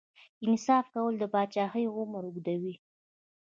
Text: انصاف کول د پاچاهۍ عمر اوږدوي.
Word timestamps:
انصاف 0.45 0.85
کول 0.93 1.13
د 1.19 1.23
پاچاهۍ 1.33 1.85
عمر 1.97 2.23
اوږدوي. 2.27 2.75